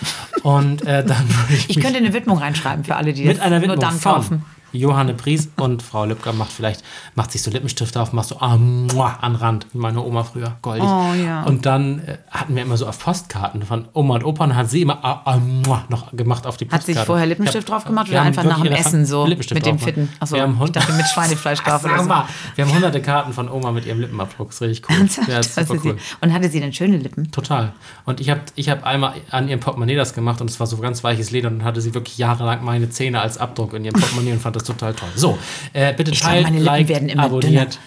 [0.44, 3.44] Und äh, dann würde ich, Ich könnte eine Widmung reinschreiben für alle, die mit das
[3.44, 4.44] einer nur Widmung dann von kaufen.
[4.72, 6.82] Johanne Pries und Frau Lübcker macht vielleicht,
[7.14, 10.56] macht sich so Lippenstifte auf, macht so ah, muah, an Rand, wie meine Oma früher,
[10.62, 10.84] goldig.
[10.84, 11.44] Oh, ja.
[11.44, 14.70] Und dann äh, hatten wir immer so auf Postkarten von Oma und Opa und hat
[14.70, 16.98] sie immer ah, ah, muah, noch gemacht auf die Hat Postkarte.
[16.98, 19.78] sich vorher Lippenstift hab- drauf gemacht oder einfach nach dem Essen so Lippenstift mit dem
[19.78, 20.08] Fitten?
[20.20, 22.08] Achso, wir haben ich dachte mit Schweinefleisch drauf oder so.
[22.08, 25.08] wir haben hunderte Karten von Oma mit ihrem Lippenabdruck, das ist richtig cool.
[25.28, 25.96] Ja, ist super cool.
[26.20, 27.30] Und hatte sie denn schöne Lippen?
[27.30, 27.72] Total.
[28.04, 30.76] Und ich habe ich hab einmal an ihrem Portemonnaie das gemacht und es war so
[30.78, 33.98] ganz weiches Leder und dann hatte sie wirklich jahrelang meine Zähne als Abdruck in ihrem
[33.98, 35.08] Portemonnaie und fand das total toll.
[35.14, 35.38] So,
[35.72, 37.78] äh, bitte Ich glaub, teilt, meine Lippen liked, werden immer abonniert,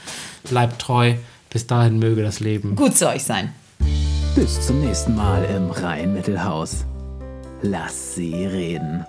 [0.43, 1.13] bleibt treu.
[1.49, 2.75] Bis dahin möge das Leben.
[2.75, 3.53] Gut zu euch sein.
[4.35, 6.85] Bis zum nächsten Mal im Rhein-Mittelhaus.
[7.61, 9.05] Lass sie reden.